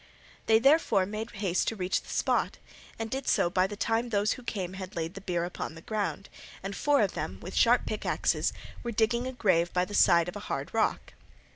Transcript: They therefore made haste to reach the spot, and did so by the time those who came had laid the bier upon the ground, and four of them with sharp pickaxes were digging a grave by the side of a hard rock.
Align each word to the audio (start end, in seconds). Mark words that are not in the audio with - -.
They 0.47 0.57
therefore 0.57 1.05
made 1.05 1.29
haste 1.29 1.67
to 1.67 1.75
reach 1.75 2.01
the 2.01 2.09
spot, 2.09 2.57
and 2.97 3.11
did 3.11 3.27
so 3.27 3.51
by 3.51 3.67
the 3.67 3.75
time 3.75 4.09
those 4.09 4.31
who 4.33 4.41
came 4.41 4.73
had 4.73 4.95
laid 4.95 5.13
the 5.13 5.21
bier 5.21 5.43
upon 5.43 5.75
the 5.75 5.81
ground, 5.83 6.27
and 6.63 6.75
four 6.75 7.01
of 7.01 7.13
them 7.13 7.37
with 7.39 7.53
sharp 7.53 7.85
pickaxes 7.85 8.51
were 8.81 8.91
digging 8.91 9.27
a 9.27 9.31
grave 9.31 9.71
by 9.73 9.85
the 9.85 9.93
side 9.93 10.27
of 10.27 10.35
a 10.35 10.39
hard 10.49 10.73
rock. 10.73 11.13